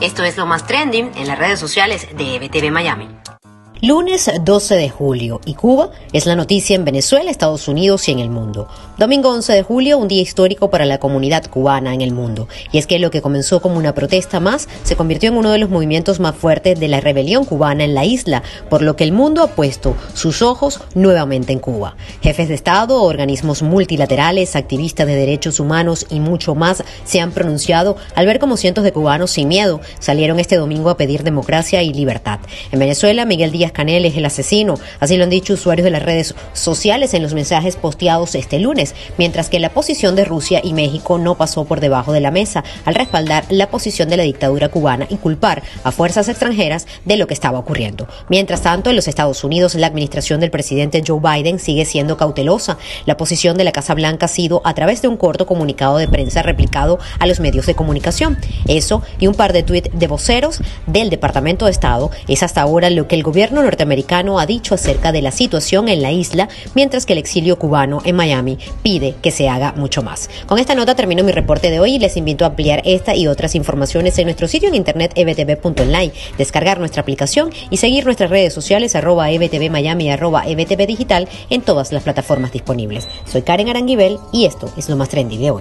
[0.00, 3.08] Esto es lo más trending en las redes sociales de EBTV Miami.
[3.80, 8.18] Lunes 12 de julio y Cuba es la noticia en Venezuela, Estados Unidos y en
[8.18, 8.66] el mundo.
[8.96, 12.48] Domingo 11 de julio, un día histórico para la comunidad cubana en el mundo.
[12.72, 15.58] Y es que lo que comenzó como una protesta más se convirtió en uno de
[15.58, 19.12] los movimientos más fuertes de la rebelión cubana en la isla, por lo que el
[19.12, 21.94] mundo ha puesto sus ojos nuevamente en Cuba.
[22.20, 27.96] Jefes de Estado, organismos multilaterales, activistas de derechos humanos y mucho más se han pronunciado
[28.16, 31.92] al ver como cientos de cubanos sin miedo salieron este domingo a pedir democracia y
[31.92, 32.40] libertad.
[32.72, 36.02] En Venezuela, Miguel Díaz Canel es el asesino, así lo han dicho usuarios de las
[36.02, 40.72] redes sociales en los mensajes posteados este lunes, mientras que la posición de Rusia y
[40.72, 44.68] México no pasó por debajo de la mesa al respaldar la posición de la dictadura
[44.68, 48.08] cubana y culpar a fuerzas extranjeras de lo que estaba ocurriendo.
[48.28, 52.78] Mientras tanto, en los Estados Unidos, la administración del presidente Joe Biden sigue siendo cautelosa.
[53.06, 56.08] La posición de la Casa Blanca ha sido a través de un corto comunicado de
[56.08, 58.38] prensa replicado a los medios de comunicación.
[58.66, 62.90] Eso y un par de tuits de voceros del Departamento de Estado es hasta ahora
[62.90, 67.06] lo que el gobierno norteamericano ha dicho acerca de la situación en la isla, mientras
[67.06, 70.28] que el exilio cubano en Miami pide que se haga mucho más.
[70.46, 73.26] Con esta nota termino mi reporte de hoy y les invito a ampliar esta y
[73.26, 78.52] otras informaciones en nuestro sitio en internet ebtv.online, descargar nuestra aplicación y seguir nuestras redes
[78.52, 83.08] sociales arroba ebtv miami arroba ebtv digital en todas las plataformas disponibles.
[83.30, 85.56] Soy Karen Aranguibel y esto es lo más trendy de hoy.